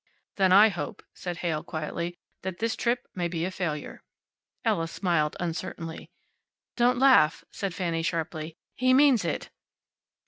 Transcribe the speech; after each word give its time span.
"Then 0.37 0.51
I 0.51 0.69
hope," 0.69 1.03
said 1.13 1.37
Heyl, 1.45 1.61
quietly, 1.63 2.17
"that 2.41 2.57
this 2.57 2.75
trip 2.75 3.07
may 3.13 3.27
be 3.27 3.45
a 3.45 3.51
failure." 3.51 4.01
Ella 4.65 4.87
smiled, 4.87 5.37
uncertainly. 5.39 6.09
"Don't 6.75 6.97
laugh," 6.97 7.43
said 7.51 7.75
Fanny, 7.75 8.01
sharply. 8.01 8.57
"He 8.73 8.95
means 8.95 9.23
it." 9.23 9.51